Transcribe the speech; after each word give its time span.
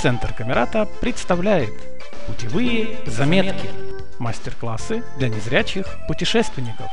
Центр 0.00 0.32
Камерата 0.32 0.88
представляет 1.02 1.74
Путевые 2.26 2.96
заметки. 3.04 3.68
Мастер-классы 4.18 5.04
для 5.18 5.28
незрячих 5.28 5.86
путешественников. 6.08 6.86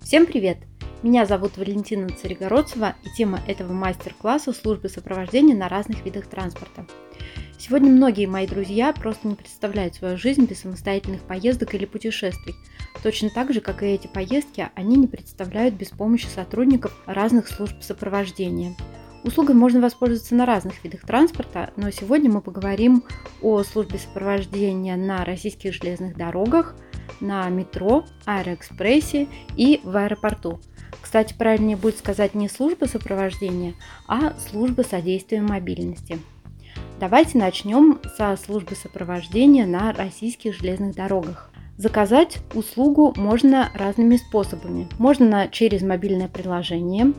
Всем 0.00 0.24
привет! 0.24 0.56
Меня 1.02 1.26
зовут 1.26 1.58
Валентина 1.58 2.08
Царегородцева 2.08 2.94
и 3.02 3.10
тема 3.14 3.40
этого 3.46 3.74
мастер-класса– 3.74 4.52
службы 4.54 4.88
сопровождения 4.88 5.54
на 5.54 5.68
разных 5.68 6.02
видах 6.06 6.28
транспорта. 6.28 6.86
Сегодня 7.66 7.90
многие 7.90 8.26
мои 8.26 8.46
друзья 8.46 8.92
просто 8.92 9.26
не 9.26 9.36
представляют 9.36 9.94
свою 9.94 10.18
жизнь 10.18 10.44
без 10.44 10.60
самостоятельных 10.60 11.22
поездок 11.22 11.74
или 11.74 11.86
путешествий. 11.86 12.54
Точно 13.02 13.30
так 13.30 13.54
же, 13.54 13.62
как 13.62 13.82
и 13.82 13.86
эти 13.86 14.06
поездки, 14.06 14.68
они 14.74 14.96
не 14.96 15.06
представляют 15.06 15.74
без 15.74 15.88
помощи 15.88 16.26
сотрудников 16.26 16.92
разных 17.06 17.48
служб 17.48 17.76
сопровождения. 17.80 18.76
Услугой 19.22 19.54
можно 19.54 19.80
воспользоваться 19.80 20.34
на 20.34 20.44
разных 20.44 20.84
видах 20.84 21.06
транспорта, 21.06 21.72
но 21.76 21.90
сегодня 21.90 22.30
мы 22.30 22.42
поговорим 22.42 23.02
о 23.40 23.62
службе 23.62 23.98
сопровождения 23.98 24.96
на 24.96 25.24
российских 25.24 25.72
железных 25.72 26.18
дорогах, 26.18 26.76
на 27.20 27.48
метро, 27.48 28.04
аэроэкспрессе 28.26 29.26
и 29.56 29.80
в 29.84 29.96
аэропорту. 29.96 30.60
Кстати, 31.00 31.32
правильнее 31.32 31.78
будет 31.78 31.96
сказать 31.96 32.34
не 32.34 32.50
служба 32.50 32.84
сопровождения, 32.84 33.72
а 34.06 34.34
служба 34.50 34.82
содействия 34.82 35.40
мобильности– 35.40 36.18
Давайте 37.00 37.38
начнем 37.38 38.00
со 38.16 38.36
службы 38.36 38.76
сопровождения 38.76 39.66
на 39.66 39.92
российских 39.92 40.54
железных 40.54 40.94
дорогах. 40.94 41.50
Заказать 41.76 42.38
услугу 42.54 43.12
можно 43.16 43.72
разными 43.74 44.16
способами. 44.16 44.88
Можно 44.98 45.48
через 45.48 45.82
мобильное 45.82 46.28
приложение, 46.28 47.12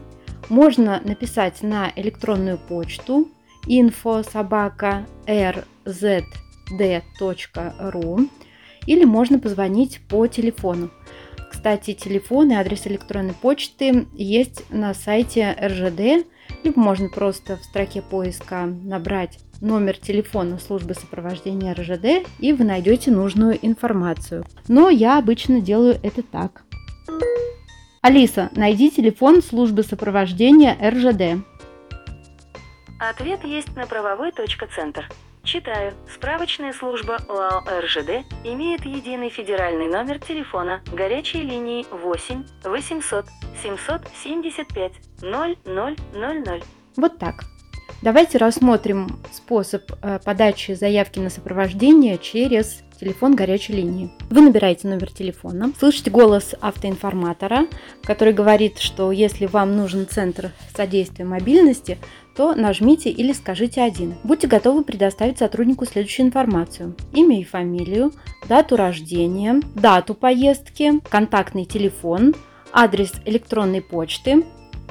можно 0.47 1.01
написать 1.03 1.61
на 1.61 1.91
электронную 1.97 2.57
почту 2.57 3.27
info 3.67 4.23
собака 4.31 5.05
rzd.ru 5.27 5.65
или 8.87 9.03
можно 9.03 9.39
позвонить 9.39 9.99
по 10.07 10.25
телефону. 10.27 10.89
Кстати, 11.51 11.93
телефон 11.93 12.51
и 12.51 12.55
адрес 12.55 12.87
электронной 12.87 13.33
почты 13.33 14.07
есть 14.13 14.63
на 14.69 14.93
сайте 14.93 15.57
РЖД, 15.61 16.25
либо 16.65 16.79
можно 16.79 17.09
просто 17.09 17.57
в 17.57 17.63
строке 17.63 18.01
поиска 18.01 18.65
набрать 18.65 19.39
номер 19.61 19.97
телефона 19.97 20.57
службы 20.59 20.95
сопровождения 20.95 21.73
РЖД, 21.73 22.27
и 22.39 22.53
вы 22.53 22.65
найдете 22.65 23.11
нужную 23.11 23.57
информацию. 23.61 24.43
Но 24.67 24.89
я 24.89 25.19
обычно 25.19 25.61
делаю 25.61 25.97
это 26.01 26.23
так. 26.23 26.63
Алиса, 28.01 28.49
найди 28.55 28.89
телефон 28.89 29.41
службы 29.41 29.83
сопровождения 29.83 30.75
РЖД. 30.81 31.43
Ответ 32.99 33.43
есть 33.43 33.75
на 33.75 33.85
правовой 33.85 34.31
центр. 34.75 35.07
Читаю. 35.45 35.93
Справочная 36.11 36.73
служба 36.73 37.17
ОАО 37.29 37.81
РЖД 37.81 38.25
имеет 38.43 38.83
единый 38.83 39.29
федеральный 39.29 39.87
номер 39.87 40.17
телефона 40.17 40.81
горячей 40.91 41.43
линии 41.43 41.85
8 41.91 42.43
800 42.63 43.25
775 43.61 44.91
0000. 45.21 46.63
Вот 46.97 47.19
так. 47.19 47.43
Давайте 48.01 48.39
рассмотрим 48.39 49.19
способ 49.31 49.83
э, 50.01 50.19
подачи 50.25 50.71
заявки 50.73 51.19
на 51.19 51.29
сопровождение 51.29 52.17
через 52.17 52.81
телефон 52.99 53.35
горячей 53.35 53.73
линии. 53.73 54.11
Вы 54.29 54.41
набираете 54.41 54.87
номер 54.87 55.11
телефона, 55.11 55.71
слышите 55.77 56.09
голос 56.09 56.55
автоинформатора, 56.59 57.67
который 58.03 58.33
говорит, 58.33 58.79
что 58.79 59.11
если 59.11 59.45
вам 59.45 59.75
нужен 59.75 60.07
центр 60.07 60.51
содействия 60.75 61.25
мобильности, 61.25 61.97
то 62.35 62.53
нажмите 62.53 63.09
или 63.09 63.31
скажите 63.31 63.81
один. 63.81 64.15
Будьте 64.23 64.47
готовы 64.47 64.83
предоставить 64.83 65.37
сотруднику 65.37 65.85
следующую 65.85 66.27
информацию. 66.27 66.95
Имя 67.13 67.39
и 67.39 67.43
фамилию, 67.43 68.11
дату 68.47 68.75
рождения, 68.75 69.61
дату 69.73 70.13
поездки, 70.13 70.99
контактный 71.09 71.65
телефон, 71.65 72.35
адрес 72.73 73.13
электронной 73.25 73.81
почты, 73.81 74.43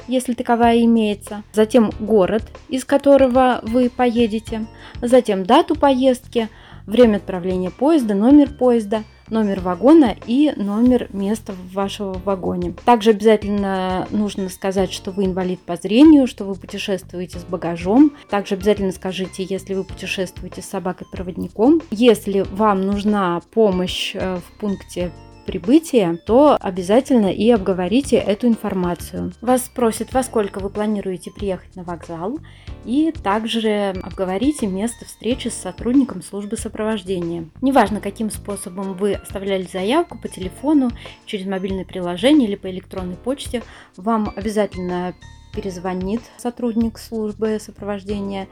если 0.07 0.33
таковая 0.33 0.83
имеется, 0.83 1.43
затем 1.53 1.91
город, 1.99 2.43
из 2.69 2.83
которого 2.85 3.59
вы 3.63 3.89
поедете, 3.89 4.65
затем 5.01 5.45
дату 5.45 5.75
поездки, 5.75 6.49
время 6.85 7.17
отправления 7.17 7.71
поезда, 7.71 8.13
номер 8.13 8.49
поезда, 8.49 9.03
номер 9.29 9.59
вагона 9.59 10.15
и 10.25 10.53
номер 10.55 11.09
места 11.13 11.53
в 11.53 11.73
вашего 11.73 12.13
вагоне. 12.25 12.73
Также 12.85 13.11
обязательно 13.11 14.07
нужно 14.11 14.49
сказать, 14.49 14.91
что 14.91 15.11
вы 15.11 15.25
инвалид 15.25 15.59
по 15.59 15.75
зрению, 15.75 16.27
что 16.27 16.45
вы 16.45 16.55
путешествуете 16.55 17.39
с 17.39 17.43
багажом. 17.43 18.11
Также 18.29 18.55
обязательно 18.55 18.91
скажите, 18.91 19.43
если 19.43 19.73
вы 19.73 19.83
путешествуете 19.83 20.61
с 20.61 20.65
собакой-проводником. 20.65 21.81
Если 21.91 22.45
вам 22.51 22.81
нужна 22.81 23.41
помощь 23.53 24.15
э, 24.15 24.37
в 24.37 24.59
пункте 24.59 25.11
прибытия, 25.45 26.19
то 26.25 26.57
обязательно 26.59 27.31
и 27.31 27.49
обговорите 27.51 28.17
эту 28.17 28.47
информацию. 28.47 29.31
Вас 29.41 29.65
спросят, 29.65 30.13
во 30.13 30.23
сколько 30.23 30.59
вы 30.59 30.69
планируете 30.69 31.31
приехать 31.31 31.75
на 31.75 31.83
вокзал, 31.83 32.39
и 32.83 33.11
также 33.11 33.93
обговорите 34.03 34.67
место 34.67 35.05
встречи 35.05 35.47
с 35.47 35.53
сотрудником 35.53 36.21
службы 36.21 36.57
сопровождения. 36.57 37.49
Неважно, 37.61 37.99
каким 37.99 38.29
способом 38.29 38.93
вы 38.93 39.13
оставляли 39.13 39.63
заявку 39.63 40.17
по 40.17 40.27
телефону, 40.27 40.91
через 41.25 41.45
мобильное 41.45 41.85
приложение 41.85 42.47
или 42.47 42.55
по 42.55 42.69
электронной 42.69 43.15
почте, 43.15 43.63
вам 43.97 44.31
обязательно 44.35 45.15
перезвонит 45.55 46.21
сотрудник 46.37 46.97
службы 46.97 47.57
сопровождения 47.59 48.47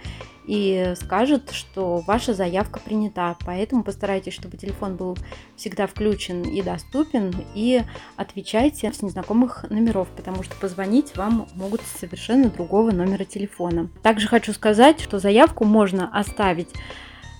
и 0.48 0.94
скажет, 0.96 1.52
что 1.52 1.98
ваша 2.06 2.34
заявка 2.34 2.80
принята. 2.80 3.38
Поэтому 3.46 3.84
постарайтесь, 3.84 4.34
чтобы 4.34 4.58
телефон 4.58 4.96
был 4.96 5.18
всегда 5.56 5.88
включен 5.88 6.44
и 6.44 6.62
доступен, 6.62 7.34
и 7.56 7.82
отвечайте 8.16 8.92
с 8.92 9.02
незнакомых 9.02 9.66
номеров, 9.70 10.08
потому 10.16 10.44
что 10.44 10.56
позвонить 10.56 11.16
вам 11.16 11.48
могут 11.56 11.82
с 11.82 12.00
совершенно 12.00 12.50
другого 12.50 12.92
номера 12.92 13.24
телефона. 13.24 13.90
Также 14.02 14.28
хочу 14.28 14.54
сказать, 14.54 15.00
что 15.00 15.20
заявку 15.20 15.66
можно 15.66 16.10
оставить 16.18 16.70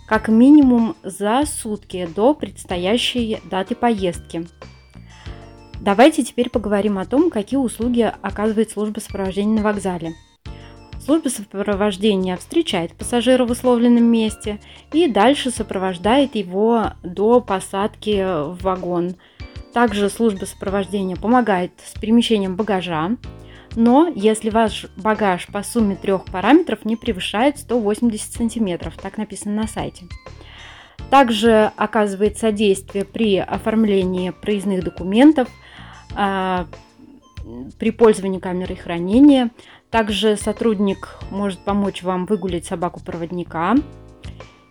как 0.08 0.28
минимум 0.28 0.96
за 1.04 1.44
сутки 1.46 2.08
до 2.14 2.34
предстоящей 2.34 3.40
даты 3.50 3.76
поездки. 3.76 4.46
Давайте 5.84 6.24
теперь 6.24 6.50
поговорим 6.50 6.98
о 6.98 7.04
том, 7.04 7.30
какие 7.30 7.58
услуги 7.58 8.10
оказывает 8.22 8.72
служба 8.72 9.02
сопровождения 9.02 9.58
на 9.58 9.64
вокзале. 9.64 10.14
Служба 11.04 11.28
сопровождения 11.28 12.38
встречает 12.38 12.94
пассажира 12.94 13.44
в 13.44 13.52
условленном 13.52 14.06
месте 14.06 14.62
и 14.94 15.10
дальше 15.10 15.52
сопровождает 15.52 16.36
его 16.36 16.92
до 17.04 17.42
посадки 17.42 18.24
в 18.24 18.64
вагон. 18.64 19.16
Также 19.74 20.10
служба 20.10 20.46
сопровождения 20.46 21.18
помогает 21.18 21.74
с 21.84 22.00
перемещением 22.00 22.56
багажа, 22.56 23.18
но 23.76 24.10
если 24.16 24.52
ваш 24.52 24.86
багаж 24.96 25.48
по 25.48 25.64
сумме 25.64 25.98
трех 25.98 26.24
параметров 26.24 26.86
не 26.86 26.96
превышает 26.96 27.58
180 27.58 28.32
сантиметров, 28.32 28.94
так 29.02 29.18
написано 29.18 29.56
на 29.56 29.68
сайте. 29.68 30.06
Также 31.10 31.72
оказывает 31.76 32.38
содействие 32.38 33.04
при 33.04 33.38
оформлении 33.38 34.30
проездных 34.30 34.82
документов, 34.86 35.50
при 36.16 37.92
пользовании 37.92 38.40
камерой 38.40 38.76
хранения. 38.76 39.52
Также 39.90 40.38
сотрудник 40.38 41.18
может 41.30 41.60
помочь 41.60 42.02
вам 42.04 42.26
выгулить 42.26 42.66
собаку-проводника. 42.66 43.76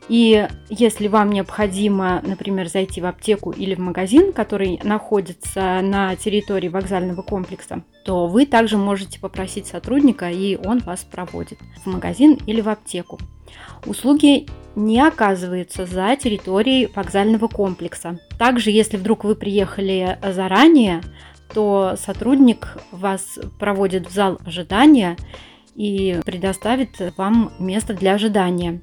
И 0.09 0.49
если 0.69 1.07
вам 1.07 1.31
необходимо, 1.31 2.21
например, 2.27 2.69
зайти 2.69 3.01
в 3.01 3.07
аптеку 3.07 3.53
или 3.53 3.77
в 3.77 3.79
магазин, 3.79 4.33
который 4.33 4.81
находится 4.83 5.81
на 5.81 6.17
территории 6.17 6.69
вокзального 6.69 7.23
комплекса, 7.23 7.85
то 8.05 8.27
вы 8.27 8.45
также 8.45 8.77
можете 8.77 9.21
попросить 9.21 9.69
сотрудника, 9.69 10.29
и 10.29 10.57
он 10.57 10.81
вас 10.81 11.05
проводит 11.05 11.59
в 11.85 11.87
магазин 11.87 12.37
или 12.47 12.61
в 12.61 12.69
аптеку. 12.69 13.21
Услуги 13.87 14.49
не 14.75 15.01
оказываются 15.01 15.87
за 15.87 16.17
территорией 16.17 16.91
вокзального 16.93 17.47
комплекса. 17.47 18.19
Также, 18.39 18.71
если 18.71 18.97
вдруг 18.97 19.23
вы 19.23 19.37
приехали 19.37 20.19
заранее, 20.21 21.01
то 21.55 21.95
сотрудник 21.99 22.79
вас 22.91 23.39
проводит 23.59 24.09
в 24.09 24.13
зал 24.13 24.39
ожидания 24.45 25.17
и 25.75 26.21
предоставит 26.25 27.15
вам 27.17 27.53
место 27.59 27.95
для 27.95 28.15
ожидания. 28.15 28.81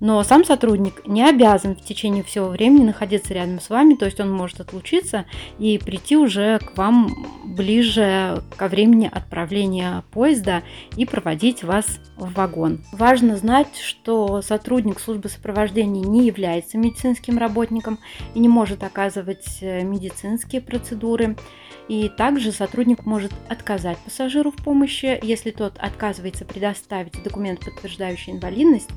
Но 0.00 0.22
сам 0.22 0.44
сотрудник 0.44 1.06
не 1.06 1.26
обязан 1.26 1.76
в 1.76 1.80
течение 1.80 2.22
всего 2.22 2.48
времени 2.48 2.84
находиться 2.84 3.32
рядом 3.32 3.60
с 3.60 3.70
вами, 3.70 3.94
то 3.94 4.04
есть 4.04 4.20
он 4.20 4.30
может 4.30 4.60
отлучиться 4.60 5.24
и 5.58 5.78
прийти 5.78 6.16
уже 6.16 6.58
к 6.58 6.76
вам 6.76 7.10
ближе 7.44 8.42
ко 8.56 8.68
времени 8.68 9.08
отправления 9.10 10.04
поезда 10.10 10.62
и 10.96 11.06
проводить 11.06 11.62
вас 11.62 12.00
в 12.16 12.34
вагон. 12.34 12.84
Важно 12.92 13.36
знать, 13.36 13.78
что 13.78 14.42
сотрудник 14.42 15.00
службы 15.00 15.28
сопровождения 15.28 16.02
не 16.02 16.26
является 16.26 16.76
медицинским 16.76 17.38
работником 17.38 17.98
и 18.34 18.40
не 18.40 18.48
может 18.48 18.82
оказывать 18.82 19.58
э, 19.62 19.84
медицинские 19.84 20.60
процедуры. 20.60 21.36
И 21.88 22.08
также 22.08 22.50
сотрудник 22.50 23.04
может 23.04 23.32
отказать 23.48 23.98
пассажиру 23.98 24.50
в 24.50 24.56
помощи, 24.56 25.18
если 25.22 25.50
тот 25.50 25.76
отказывается 25.78 26.44
предоставить 26.44 27.22
документ, 27.22 27.60
подтверждающий 27.60 28.32
инвалидность, 28.32 28.90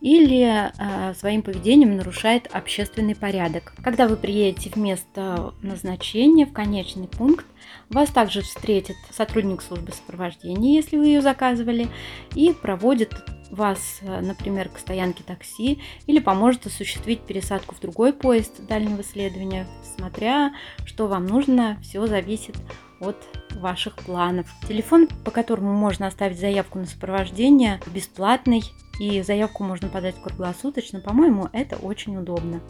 или 0.00 0.46
э, 0.46 1.14
своим 1.14 1.42
поведением 1.42 1.96
нарушает 1.96 2.48
общественный 2.50 3.14
порядок. 3.14 3.74
Когда 3.84 4.08
вы 4.08 4.16
приедете 4.16 4.70
в 4.70 4.76
место 4.76 5.52
назначения, 5.60 6.46
в 6.46 6.52
конечный 6.52 7.08
пункт, 7.08 7.44
вас 7.90 8.08
также 8.08 8.40
встретит 8.40 8.96
сотрудник 9.10 9.60
службы 9.60 9.92
сопровождения, 9.92 10.74
если 10.74 10.96
вы 10.96 11.06
ее 11.06 11.20
заказывали, 11.20 11.88
и 12.34 12.54
проводит 12.54 13.12
вас, 13.50 13.98
э, 14.02 14.20
например, 14.20 14.68
к 14.68 14.78
стоянке 14.78 15.22
такси 15.24 15.80
или 16.06 16.18
поможет 16.18 16.66
осуществить 16.66 17.20
пересадку 17.20 17.74
в 17.74 17.80
другой 17.80 18.12
поезд 18.12 18.66
дальнего 18.66 19.02
следования, 19.02 19.66
смотря 19.96 20.52
что 20.84 21.06
вам 21.06 21.26
нужно, 21.26 21.78
все 21.82 22.06
зависит 22.06 22.56
от 23.00 23.16
ваших 23.56 23.96
планов. 23.96 24.46
Телефон, 24.68 25.08
по 25.24 25.30
которому 25.30 25.72
можно 25.72 26.06
оставить 26.06 26.38
заявку 26.38 26.78
на 26.78 26.86
сопровождение, 26.86 27.80
бесплатный, 27.86 28.62
и 29.00 29.22
заявку 29.22 29.64
можно 29.64 29.88
подать 29.88 30.20
круглосуточно. 30.22 31.00
По-моему, 31.00 31.48
это 31.52 31.76
очень 31.76 32.18
удобно. 32.18 32.60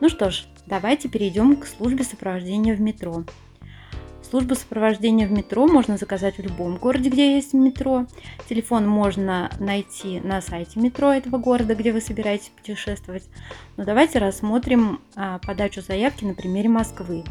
Ну 0.00 0.08
что 0.08 0.30
ж, 0.30 0.44
давайте 0.66 1.08
перейдем 1.08 1.56
к 1.56 1.66
службе 1.66 2.02
сопровождения 2.02 2.74
в 2.74 2.80
метро. 2.80 3.24
Службу 4.34 4.56
сопровождения 4.56 5.28
в 5.28 5.30
метро 5.30 5.64
можно 5.68 5.96
заказать 5.96 6.38
в 6.38 6.42
любом 6.42 6.78
городе, 6.78 7.08
где 7.08 7.36
есть 7.36 7.54
метро. 7.54 8.06
Телефон 8.48 8.84
можно 8.84 9.48
найти 9.60 10.18
на 10.18 10.40
сайте 10.40 10.80
метро 10.80 11.12
этого 11.12 11.38
города, 11.38 11.76
где 11.76 11.92
вы 11.92 12.00
собираетесь 12.00 12.48
путешествовать. 12.48 13.22
Но 13.76 13.84
давайте 13.84 14.18
рассмотрим 14.18 14.98
а, 15.14 15.38
подачу 15.38 15.82
заявки 15.82 16.24
на 16.24 16.34
примере 16.34 16.68
Москвы. 16.68 17.22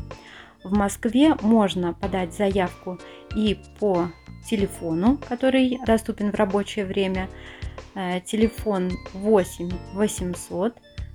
В 0.63 0.73
Москве 0.77 1.35
можно 1.41 1.91
подать 1.93 2.33
заявку 2.33 2.97
и 3.35 3.59
по 3.81 4.07
телефону, 4.49 5.19
который 5.27 5.81
доступен 5.85 6.31
в 6.31 6.35
рабочее 6.35 6.85
время. 6.85 7.27
Э, 7.95 8.21
телефон 8.21 8.91
8 9.11 9.71
800 9.95 10.73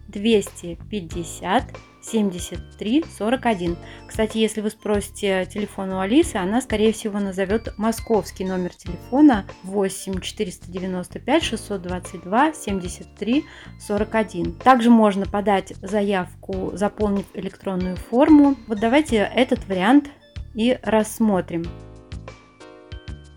250 0.09 1.65
73 2.01 3.05
41. 3.19 3.77
Кстати, 4.07 4.39
если 4.39 4.61
вы 4.61 4.71
спросите 4.71 5.47
телефон 5.47 5.93
у 5.93 6.01
Алисы, 6.01 6.37
она, 6.37 6.61
скорее 6.61 6.93
всего, 6.93 7.19
назовет 7.19 7.75
московский 7.77 8.45
номер 8.45 8.75
телефона 8.75 9.45
8 9.65 10.21
495 10.21 11.43
622 11.43 12.53
73 12.53 13.45
41. 13.81 14.53
Также 14.55 14.91
можно 14.91 15.27
подать 15.27 15.75
заявку, 15.83 16.71
заполнив 16.75 17.27
электронную 17.35 17.97
форму. 17.97 18.57
Вот 18.67 18.81
давайте 18.81 19.17
этот 19.35 19.67
вариант 19.69 20.11
и 20.55 20.79
рассмотрим. 20.83 21.65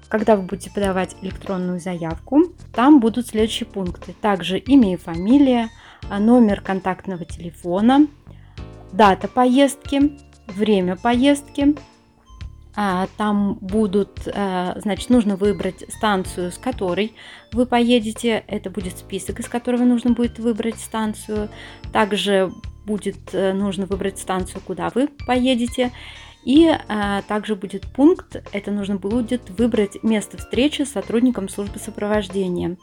Когда 0.07 0.35
вы 0.35 0.43
будете 0.43 0.69
подавать 0.71 1.15
электронную 1.21 1.79
заявку, 1.79 2.43
там 2.73 2.99
будут 2.99 3.27
следующие 3.27 3.67
пункты. 3.67 4.13
Также 4.19 4.57
имя 4.57 4.93
и 4.93 4.97
фамилия, 4.97 5.69
номер 6.09 6.59
контактного 6.59 7.23
телефона, 7.23 8.07
дата 8.93 9.27
поездки, 9.27 10.17
время 10.47 10.95
поездки. 10.95 11.75
А, 12.73 13.07
там 13.17 13.55
будут, 13.59 14.29
а, 14.33 14.77
значит, 14.79 15.09
нужно 15.09 15.35
выбрать 15.35 15.83
станцию, 15.93 16.51
с 16.51 16.57
которой 16.57 17.13
вы 17.51 17.65
поедете. 17.65 18.43
Это 18.47 18.69
будет 18.69 18.97
список, 18.97 19.39
из 19.41 19.49
которого 19.49 19.83
нужно 19.83 20.11
будет 20.11 20.39
выбрать 20.39 20.79
станцию. 20.79 21.49
Также 21.91 22.51
будет 22.85 23.33
э, 23.33 23.53
нужно 23.53 23.85
выбрать 23.85 24.17
станцию, 24.17 24.61
куда 24.65 24.89
вы 24.95 25.07
поедете. 25.27 25.91
И 26.43 26.67
а, 26.87 27.21
также 27.23 27.55
будет 27.55 27.83
пункт, 27.93 28.41
это 28.51 28.71
нужно 28.71 28.95
будет 28.95 29.49
выбрать 29.51 30.01
место 30.01 30.37
встречи 30.37 30.81
с 30.81 30.93
сотрудником 30.93 31.49
службы 31.49 31.77
сопровождения. 31.77 32.77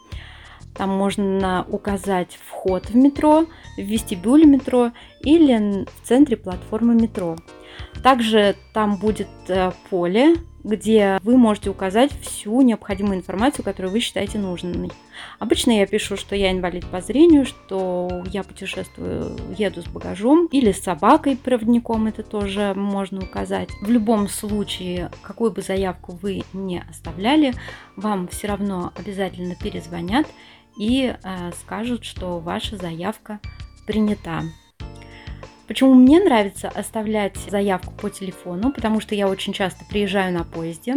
Там 0.79 0.91
можно 0.91 1.65
указать 1.67 2.39
вход 2.47 2.89
в 2.89 2.95
метро, 2.95 3.47
в 3.75 3.81
вестибюле 3.81 4.45
метро 4.45 4.93
или 5.19 5.83
в 5.83 6.07
центре 6.07 6.37
платформы 6.37 6.95
метро. 6.95 7.35
Также 8.01 8.55
там 8.73 8.95
будет 8.95 9.27
э, 9.49 9.73
поле, 9.89 10.35
где 10.63 11.19
вы 11.21 11.35
можете 11.35 11.69
указать 11.69 12.11
всю 12.21 12.61
необходимую 12.61 13.17
информацию, 13.17 13.65
которую 13.65 13.91
вы 13.91 13.99
считаете 13.99 14.37
нужной. 14.37 14.89
Обычно 15.37 15.71
я 15.71 15.85
пишу, 15.85 16.15
что 16.15 16.33
я 16.33 16.49
инвалид 16.49 16.85
по 16.85 17.01
зрению, 17.01 17.45
что 17.45 18.23
я 18.31 18.43
путешествую, 18.43 19.35
еду 19.57 19.81
с 19.81 19.87
багажом 19.87 20.47
или 20.47 20.71
с 20.71 20.81
собакой, 20.81 21.35
проводником, 21.35 22.07
это 22.07 22.23
тоже 22.23 22.73
можно 22.73 23.19
указать. 23.21 23.69
В 23.81 23.89
любом 23.89 24.29
случае, 24.29 25.11
какую 25.23 25.51
бы 25.51 25.61
заявку 25.61 26.17
вы 26.21 26.43
не 26.53 26.81
оставляли, 26.89 27.53
вам 27.97 28.29
все 28.29 28.47
равно 28.47 28.93
обязательно 28.97 29.55
перезвонят 29.55 30.25
и 30.79 31.13
э, 31.13 31.51
скажут, 31.61 32.05
что 32.05 32.39
ваша 32.39 32.77
заявка 32.77 33.39
принята. 33.85 34.43
Почему 35.67 35.93
мне 35.93 36.19
нравится 36.19 36.69
оставлять 36.69 37.37
заявку 37.37 37.93
по 37.93 38.09
телефону? 38.09 38.71
Потому 38.71 39.01
что 39.01 39.13
я 39.13 39.27
очень 39.27 39.53
часто 39.53 39.85
приезжаю 39.85 40.33
на 40.33 40.43
поезде, 40.43 40.95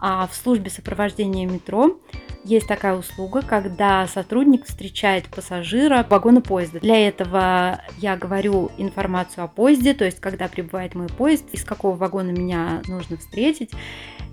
а 0.00 0.26
в 0.28 0.34
службе 0.34 0.70
сопровождения 0.70 1.46
метро 1.46 1.98
есть 2.44 2.68
такая 2.68 2.96
услуга, 2.96 3.42
когда 3.42 4.06
сотрудник 4.06 4.64
встречает 4.64 5.28
пассажира 5.28 6.04
в 6.04 6.10
вагоне 6.10 6.40
поезда. 6.40 6.78
Для 6.80 7.08
этого 7.08 7.82
я 7.98 8.16
говорю 8.16 8.70
информацию 8.78 9.44
о 9.44 9.48
поезде, 9.48 9.92
то 9.92 10.04
есть 10.04 10.20
когда 10.20 10.48
прибывает 10.48 10.94
мой 10.94 11.08
поезд, 11.08 11.44
из 11.52 11.64
какого 11.64 11.96
вагона 11.96 12.30
меня 12.30 12.82
нужно 12.86 13.16
встретить, 13.16 13.72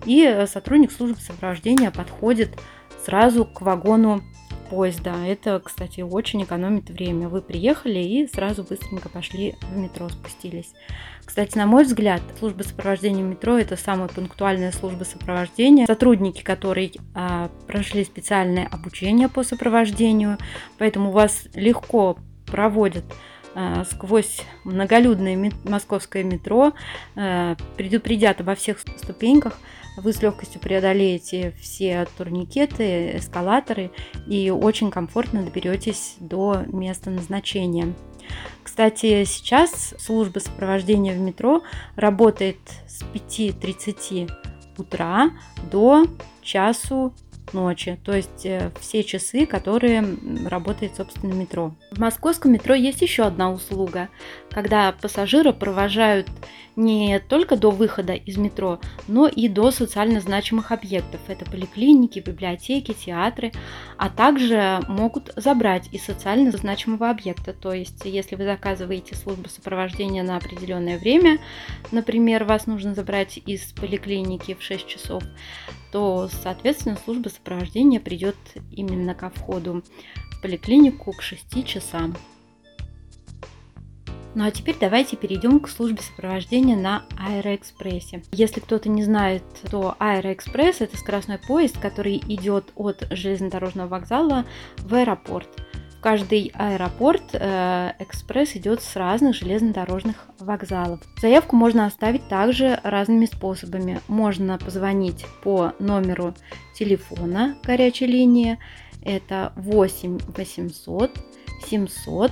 и 0.05 0.45
сотрудник 0.47 0.91
службы 0.91 1.19
сопровождения 1.19 1.89
подходит 1.91 2.57
сразу 3.03 3.45
к 3.45 3.61
вагону 3.61 4.21
поезда. 4.69 5.25
Это, 5.25 5.61
кстати, 5.63 6.01
очень 6.01 6.43
экономит 6.43 6.89
время. 6.89 7.29
Вы 7.29 7.41
приехали 7.41 7.99
и 7.99 8.27
сразу 8.27 8.63
быстренько 8.63 9.09
пошли 9.09 9.55
в 9.61 9.77
метро, 9.77 10.09
спустились. 10.09 10.73
Кстати, 11.23 11.57
на 11.57 11.65
мой 11.65 11.83
взгляд, 11.83 12.21
служба 12.39 12.63
сопровождения 12.63 13.23
метро 13.23 13.57
это 13.57 13.75
самая 13.75 14.07
пунктуальная 14.07 14.71
служба 14.71 15.03
сопровождения. 15.03 15.85
Сотрудники, 15.85 16.43
которые 16.43 16.91
а, 17.13 17.49
прошли 17.67 18.03
специальное 18.03 18.67
обучение 18.67 19.29
по 19.29 19.43
сопровождению, 19.43 20.37
поэтому 20.77 21.11
вас 21.11 21.47
легко 21.55 22.17
проводят 22.45 23.05
сквозь 23.89 24.41
многолюдное 24.63 25.51
московское 25.63 26.23
метро, 26.23 26.73
а, 27.15 27.55
предупредят 27.77 28.41
обо 28.41 28.55
всех 28.55 28.79
ступеньках, 28.79 29.57
вы 29.97 30.11
с 30.11 30.21
легкостью 30.21 30.59
преодолеете 30.59 31.53
все 31.59 32.05
турникеты, 32.17 33.17
эскалаторы 33.17 33.91
и 34.27 34.49
очень 34.49 34.91
комфортно 34.91 35.43
доберетесь 35.43 36.15
до 36.19 36.63
места 36.67 37.09
назначения. 37.09 37.93
Кстати, 38.63 39.23
сейчас 39.23 39.93
служба 39.97 40.39
сопровождения 40.39 41.13
в 41.13 41.19
метро 41.19 41.63
работает 41.95 42.57
с 42.87 43.03
5.30 43.03 44.29
утра 44.77 45.31
до 45.71 46.05
часу 46.41 47.13
ночи, 47.53 47.99
то 48.03 48.15
есть 48.15 48.45
э, 48.45 48.71
все 48.79 49.03
часы, 49.03 49.45
которые 49.45 50.03
работает, 50.45 50.95
собственно, 50.95 51.33
метро. 51.33 51.73
В 51.91 51.99
московском 51.99 52.53
метро 52.53 52.75
есть 52.75 53.01
еще 53.01 53.23
одна 53.23 53.51
услуга, 53.51 54.09
когда 54.55 54.93
пассажира 54.93 55.51
провожают 55.51 56.29
не 56.77 57.19
только 57.19 57.57
до 57.57 57.71
выхода 57.71 58.13
из 58.13 58.37
метро, 58.37 58.79
но 59.05 59.27
и 59.27 59.49
до 59.49 59.69
социально 59.69 60.21
значимых 60.21 60.71
объектов. 60.71 61.19
Это 61.27 61.43
поликлиники, 61.43 62.19
библиотеки, 62.19 62.93
театры, 62.93 63.51
а 63.97 64.09
также 64.09 64.79
могут 64.87 65.33
забрать 65.35 65.89
из 65.91 66.05
социально 66.05 66.51
значимого 66.51 67.09
объекта. 67.09 67.51
То 67.51 67.73
есть, 67.73 68.05
если 68.05 68.37
вы 68.37 68.45
заказываете 68.45 69.15
службу 69.15 69.49
сопровождения 69.49 70.23
на 70.23 70.37
определенное 70.37 70.97
время, 70.97 71.39
например, 71.91 72.45
вас 72.45 72.65
нужно 72.65 72.95
забрать 72.95 73.37
из 73.45 73.73
поликлиники 73.73 74.53
в 74.53 74.63
6 74.63 74.87
часов, 74.87 75.23
то, 75.91 76.29
соответственно, 76.43 76.97
служба 77.03 77.27
сопровождения 77.27 77.99
придет 77.99 78.37
именно 78.71 79.15
ко 79.15 79.29
входу 79.31 79.83
в 80.31 80.41
поликлинику 80.41 81.11
к 81.11 81.21
6 81.21 81.65
часам. 81.65 82.15
Ну 84.35 84.43
а 84.43 84.51
теперь 84.51 84.75
давайте 84.77 85.15
перейдем 85.15 85.61
к 85.61 85.69
службе 85.69 86.01
сопровождения 86.01 86.75
на 86.75 87.05
Аэроэкспрессе. 87.17 88.21
Если 88.33 88.59
кто-то 88.59 88.89
не 88.89 89.01
знает, 89.01 89.43
то 89.71 89.95
Аэроэкспресс 89.97 90.81
это 90.81 90.97
скоростной 90.97 91.37
поезд, 91.37 91.79
который 91.79 92.17
идет 92.17 92.65
от 92.75 93.07
железнодорожного 93.11 93.87
вокзала 93.87 94.45
в 94.79 94.93
аэропорт. 94.93 95.47
В 95.97 96.01
каждый 96.01 96.51
аэропорт 96.53 97.23
э, 97.31 97.93
экспресс 97.99 98.57
идет 98.57 98.81
с 98.81 98.97
разных 98.97 99.35
железнодорожных 99.35 100.27
вокзалов. 100.39 100.99
Заявку 101.21 101.55
можно 101.55 101.85
оставить 101.85 102.27
также 102.27 102.77
разными 102.83 103.27
способами. 103.27 104.01
Можно 104.09 104.57
позвонить 104.57 105.25
по 105.43 105.71
номеру 105.79 106.35
телефона 106.77 107.55
горячей 107.63 108.07
линии. 108.07 108.59
Это 109.01 109.53
8 109.55 110.19
800 110.35 111.11
700 111.67 112.31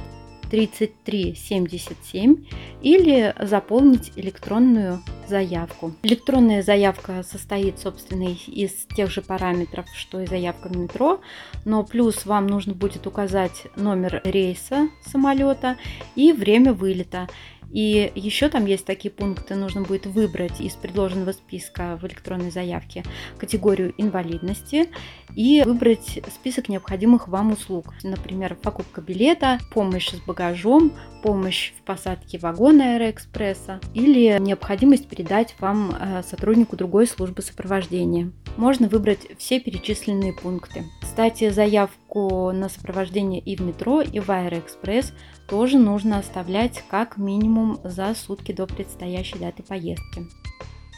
3377 0.53 2.45
или 2.83 3.33
заполнить 3.39 4.11
электронную 4.15 5.01
заявку. 5.27 5.93
Электронная 6.03 6.61
заявка 6.61 7.23
состоит, 7.23 7.79
собственно, 7.79 8.29
из 8.29 8.85
тех 8.95 9.09
же 9.09 9.23
параметров, 9.23 9.87
что 9.95 10.21
и 10.21 10.27
заявка 10.27 10.67
в 10.69 10.77
метро, 10.77 11.21
но 11.65 11.83
плюс 11.83 12.27
вам 12.27 12.45
нужно 12.45 12.75
будет 12.75 13.07
указать 13.07 13.65
номер 13.75 14.21
рейса 14.23 14.89
самолета 15.03 15.77
и 16.15 16.31
время 16.31 16.71
вылета. 16.73 17.27
И 17.73 18.11
еще 18.13 18.49
там 18.49 18.67
есть 18.67 18.85
такие 18.85 19.09
пункты, 19.09 19.55
нужно 19.55 19.81
будет 19.81 20.05
выбрать 20.05 20.61
из 20.61 20.73
предложенного 20.73 21.31
списка 21.31 21.97
в 21.99 22.05
электронной 22.05 22.51
заявке 22.51 23.03
категорию 23.39 23.95
инвалидности 23.97 24.89
и 25.35 25.63
выбрать 25.65 26.19
список 26.31 26.69
необходимых 26.69 27.27
вам 27.27 27.53
услуг. 27.53 27.95
Например, 28.03 28.55
покупка 28.55 29.01
билета, 29.01 29.59
помощь 29.73 30.11
с 30.11 30.19
багажом, 30.19 30.93
помощь 31.23 31.73
в 31.79 31.81
посадке 31.81 32.37
вагона 32.37 32.93
Аэроэкспресса 32.93 33.79
или 33.95 34.37
необходимость 34.39 35.07
передать 35.07 35.55
вам 35.59 35.95
э, 35.99 36.21
сотруднику 36.21 36.75
другой 36.75 37.07
службы 37.07 37.41
сопровождения. 37.41 38.31
Можно 38.55 38.87
выбрать 38.87 39.21
все 39.39 39.59
перечисленные 39.59 40.33
пункты. 40.33 40.83
Кстати, 41.01 41.49
заявку 41.49 42.51
на 42.51 42.69
сопровождение 42.69 43.41
и 43.41 43.55
в 43.55 43.61
метро, 43.61 44.01
и 44.01 44.19
в 44.19 44.29
Аэроэкспресс 44.29 45.13
тоже 45.53 45.77
нужно 45.77 46.17
оставлять 46.17 46.83
как 46.89 47.17
минимум 47.17 47.77
за 47.83 48.15
сутки 48.15 48.51
до 48.51 48.65
предстоящей 48.65 49.37
даты 49.37 49.61
поездки. 49.61 50.25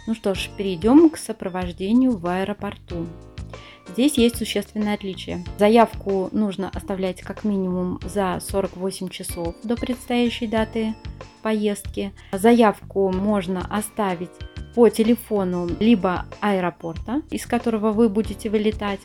Ну 0.08 0.16
что 0.16 0.34
ж, 0.34 0.50
перейдем 0.58 1.10
к 1.10 1.18
сопровождению 1.18 2.16
в 2.16 2.26
аэропорту. 2.26 3.06
Здесь 3.90 4.18
есть 4.18 4.38
существенное 4.38 4.94
отличие. 4.94 5.44
Заявку 5.58 6.30
нужно 6.32 6.70
оставлять 6.70 7.20
как 7.22 7.44
минимум 7.44 8.00
за 8.06 8.40
48 8.40 9.10
часов 9.10 9.56
до 9.62 9.76
предстоящей 9.76 10.48
даты 10.48 10.96
поездки. 11.44 12.14
Заявку 12.32 13.12
можно 13.12 13.60
оставить 13.70 14.32
по 14.74 14.88
телефону 14.88 15.70
либо 15.82 16.28
аэропорта, 16.40 17.24
из 17.30 17.46
которого 17.46 17.92
вы 17.92 18.08
будете 18.08 18.50
вылетать, 18.50 19.02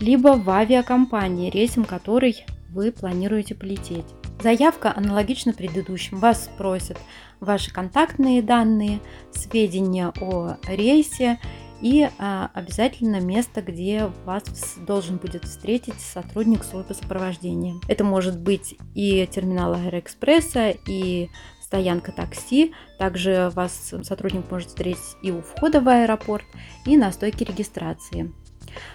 либо 0.00 0.28
в 0.28 0.48
авиакомпании, 0.48 1.50
рейсом 1.50 1.84
которой 1.84 2.46
вы 2.70 2.90
планируете 2.90 3.54
полететь. 3.54 4.06
Заявка 4.40 4.92
аналогична 4.94 5.52
предыдущим. 5.52 6.18
Вас 6.18 6.44
спросят 6.44 6.98
ваши 7.40 7.72
контактные 7.72 8.40
данные, 8.40 9.00
сведения 9.32 10.12
о 10.20 10.56
рейсе 10.66 11.40
и 11.80 12.08
а, 12.18 12.50
обязательно 12.54 13.20
место, 13.20 13.62
где 13.62 14.10
вас 14.24 14.76
должен 14.86 15.16
будет 15.16 15.44
встретить 15.44 16.00
сотрудник 16.00 16.64
службы 16.64 16.94
сопровождения. 16.94 17.74
Это 17.88 18.04
может 18.04 18.38
быть 18.38 18.76
и 18.94 19.28
терминал 19.30 19.74
Аэроэкспресса, 19.74 20.70
и 20.86 21.28
стоянка 21.60 22.12
такси. 22.12 22.72
Также 22.98 23.50
вас 23.54 23.92
сотрудник 24.02 24.50
может 24.50 24.68
встретить 24.68 25.16
и 25.22 25.30
у 25.30 25.42
входа 25.42 25.80
в 25.80 25.88
аэропорт, 25.88 26.46
и 26.84 26.96
на 26.96 27.12
стойке 27.12 27.44
регистрации. 27.44 28.32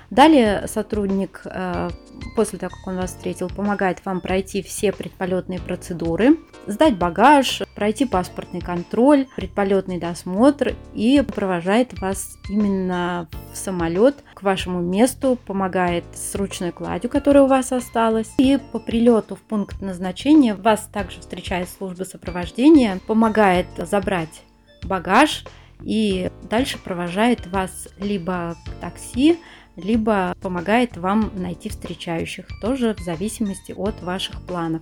Далее 0.09 0.67
сотрудник, 0.67 1.41
э, 1.45 1.89
после 2.35 2.59
того, 2.59 2.75
как 2.75 2.87
он 2.87 2.97
вас 2.97 3.11
встретил, 3.11 3.49
помогает 3.49 4.03
вам 4.05 4.21
пройти 4.21 4.61
все 4.61 4.91
предполетные 4.91 5.59
процедуры, 5.59 6.37
сдать 6.67 6.97
багаж, 6.97 7.61
пройти 7.75 8.05
паспортный 8.05 8.61
контроль, 8.61 9.27
предполетный 9.35 9.99
досмотр 9.99 10.75
и 10.93 11.21
провожает 11.21 11.99
вас 11.99 12.37
именно 12.49 13.27
в 13.51 13.57
самолет 13.57 14.23
к 14.33 14.43
вашему 14.43 14.81
месту, 14.81 15.37
помогает 15.45 16.03
с 16.13 16.35
ручной 16.35 16.71
кладью, 16.71 17.09
которая 17.09 17.43
у 17.43 17.47
вас 17.47 17.71
осталась. 17.71 18.31
И 18.37 18.59
по 18.71 18.79
прилету 18.79 19.35
в 19.35 19.41
пункт 19.41 19.81
назначения 19.81 20.55
вас 20.55 20.87
также 20.91 21.19
встречает 21.19 21.69
служба 21.69 22.03
сопровождения, 22.03 22.99
помогает 23.07 23.67
забрать 23.77 24.43
багаж 24.83 25.43
и 25.83 26.31
дальше 26.49 26.77
провожает 26.77 27.47
вас 27.47 27.89
либо 27.99 28.55
к 28.65 28.81
такси, 28.81 29.39
либо 29.75 30.35
помогает 30.41 30.97
вам 30.97 31.31
найти 31.35 31.69
встречающих, 31.69 32.47
тоже 32.61 32.93
в 32.93 32.99
зависимости 32.99 33.71
от 33.71 34.01
ваших 34.01 34.41
планов. 34.45 34.81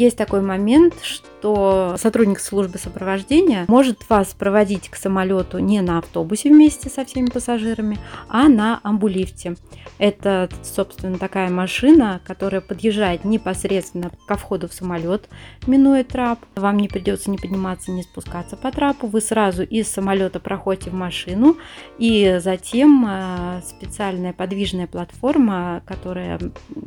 Есть 0.00 0.16
такой 0.16 0.40
момент, 0.40 0.94
что 1.02 1.94
сотрудник 1.98 2.40
службы 2.40 2.78
сопровождения 2.78 3.66
может 3.68 4.08
вас 4.08 4.28
проводить 4.28 4.88
к 4.88 4.96
самолету 4.96 5.58
не 5.58 5.82
на 5.82 5.98
автобусе 5.98 6.48
вместе 6.48 6.88
со 6.88 7.04
всеми 7.04 7.26
пассажирами, 7.26 7.98
а 8.26 8.48
на 8.48 8.80
амбулифте. 8.82 9.56
Это, 9.98 10.48
собственно, 10.62 11.18
такая 11.18 11.50
машина, 11.50 12.22
которая 12.24 12.62
подъезжает 12.62 13.26
непосредственно 13.26 14.10
ко 14.26 14.38
входу 14.38 14.68
в 14.68 14.72
самолет, 14.72 15.28
минуя 15.66 16.02
трап. 16.02 16.38
Вам 16.54 16.78
не 16.78 16.88
придется 16.88 17.30
ни 17.30 17.36
подниматься, 17.36 17.90
ни 17.90 18.00
спускаться 18.00 18.56
по 18.56 18.72
трапу. 18.72 19.06
Вы 19.06 19.20
сразу 19.20 19.64
из 19.64 19.86
самолета 19.86 20.40
проходите 20.40 20.88
в 20.88 20.94
машину, 20.94 21.58
и 21.98 22.38
затем 22.40 23.06
э, 23.06 23.60
специальная 23.66 24.32
подвижная 24.32 24.86
платформа, 24.86 25.82
которая 25.84 26.40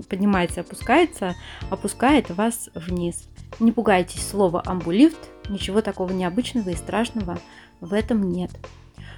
поднимается 0.10 0.62
и 0.62 0.63
опускается, 0.63 1.36
опускает 1.70 2.32
вас 2.32 2.72
вниз 2.74 3.02
вниз. 3.03 3.27
Не 3.60 3.72
пугайтесь 3.72 4.25
слова 4.25 4.63
амбулифт, 4.65 5.19
ничего 5.50 5.81
такого 5.81 6.12
необычного 6.12 6.69
и 6.69 6.75
страшного 6.75 7.38
в 7.81 7.93
этом 7.93 8.31
нет. 8.31 8.51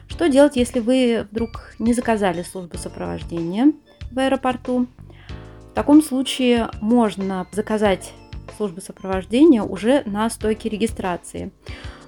Что 0.08 0.28
делать, 0.28 0.56
если 0.56 0.80
вы 0.80 1.28
вдруг 1.32 1.74
не 1.80 1.94
заказали 1.94 2.44
службу 2.44 2.78
сопровождения 2.78 3.72
в 4.12 4.20
аэропорту? 4.20 4.88
В 5.72 5.74
таком 5.74 6.02
случае 6.02 6.70
можно 6.82 7.48
заказать 7.52 8.14
службу 8.58 8.82
сопровождения 8.82 9.62
уже 9.62 10.04
на 10.06 10.30
стойке 10.30 10.70
регистрации. 10.70 11.52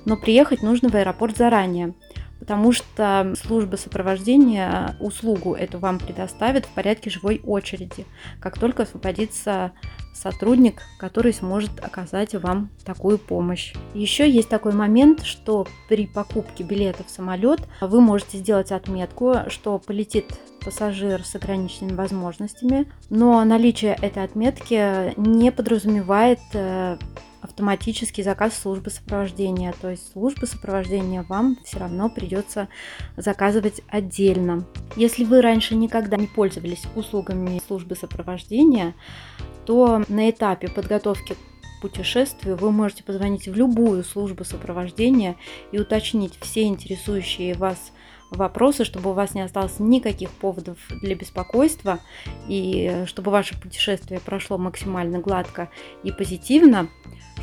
Но 0.05 0.15
приехать 0.15 0.63
нужно 0.63 0.89
в 0.89 0.95
аэропорт 0.95 1.37
заранее, 1.37 1.93
потому 2.39 2.71
что 2.71 3.33
служба 3.41 3.75
сопровождения 3.75 4.95
услугу 4.99 5.53
эту 5.53 5.79
вам 5.79 5.99
предоставит 5.99 6.65
в 6.65 6.69
порядке 6.69 7.09
живой 7.09 7.41
очереди, 7.43 8.05
как 8.39 8.59
только 8.59 8.83
освободится 8.83 9.71
сотрудник, 10.13 10.81
который 10.97 11.33
сможет 11.33 11.83
оказать 11.83 12.33
вам 12.35 12.69
такую 12.83 13.17
помощь. 13.17 13.73
Еще 13.93 14.29
есть 14.29 14.49
такой 14.49 14.73
момент, 14.73 15.23
что 15.23 15.67
при 15.87 16.07
покупке 16.07 16.63
билета 16.63 17.03
в 17.03 17.09
самолет 17.09 17.61
вы 17.81 18.01
можете 18.01 18.37
сделать 18.37 18.71
отметку, 18.71 19.35
что 19.49 19.77
полетит 19.77 20.25
пассажир 20.63 21.23
с 21.23 21.35
ограниченными 21.35 21.95
возможностями, 21.95 22.91
но 23.09 23.43
наличие 23.45 23.97
этой 24.01 24.23
отметки 24.23 25.13
не 25.17 25.51
подразумевает 25.51 26.39
э, 26.53 26.97
автоматический 27.41 28.23
заказ 28.23 28.57
службы 28.57 28.89
сопровождения. 28.89 29.73
То 29.81 29.89
есть 29.89 30.11
службы 30.11 30.47
сопровождения 30.47 31.23
вам 31.23 31.57
все 31.63 31.79
равно 31.79 32.09
придется 32.09 32.67
заказывать 33.15 33.81
отдельно. 33.89 34.65
Если 34.95 35.23
вы 35.23 35.41
раньше 35.41 35.75
никогда 35.75 36.17
не 36.17 36.27
пользовались 36.27 36.83
услугами 36.95 37.61
службы 37.67 37.95
сопровождения, 37.95 38.93
то 39.65 40.03
на 40.07 40.29
этапе 40.29 40.69
подготовки 40.69 41.33
к 41.33 41.81
путешествию 41.81 42.55
вы 42.55 42.71
можете 42.71 43.03
позвонить 43.03 43.47
в 43.47 43.55
любую 43.55 44.03
службу 44.03 44.43
сопровождения 44.43 45.35
и 45.71 45.79
уточнить 45.79 46.37
все 46.41 46.63
интересующие 46.63 47.53
вас 47.53 47.91
вопросы, 48.31 48.83
чтобы 48.83 49.11
у 49.11 49.13
вас 49.13 49.33
не 49.33 49.41
осталось 49.41 49.79
никаких 49.79 50.29
поводов 50.31 50.77
для 51.01 51.15
беспокойства 51.15 51.99
и 52.47 53.03
чтобы 53.05 53.31
ваше 53.31 53.59
путешествие 53.59 54.19
прошло 54.19 54.57
максимально 54.57 55.19
гладко 55.19 55.69
и 56.03 56.11
позитивно, 56.11 56.89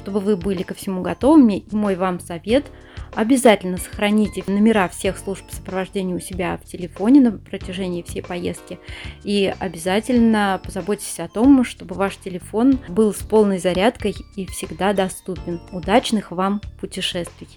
чтобы 0.03 0.21
вы 0.21 0.37
были 0.37 0.63
ко 0.63 0.75
всему 0.75 1.03
готовыми. 1.03 1.59
И 1.59 1.77
мой 1.77 1.97
вам 1.97 2.21
совет– 2.21 2.67
Обязательно 3.15 3.77
сохраните 3.77 4.43
номера 4.47 4.89
всех 4.89 5.19
служб 5.19 5.45
сопровождения 5.51 6.17
у 6.17 6.21
себя 6.21 6.59
в 6.63 6.67
телефоне 6.67 7.21
на 7.21 7.33
протяжении 7.33 8.03
всей 8.03 8.23
поездки. 8.23 8.79
И 9.23 9.55
обязательно 9.59 10.61
позаботьтесь 10.65 11.21
о 11.21 11.29
том, 11.29 11.65
чтобы 11.65 11.95
ваш 11.95 12.17
телефон 12.17 12.81
был 12.89 13.15
с 13.15 13.19
полной 13.19 13.59
зарядкой 13.59 14.15
и 14.37 14.47
всегда 14.47 14.93
доступен. 14.93 15.61
Удачных 15.71 16.33
вам 16.33 16.61
путешествий! 16.81 17.49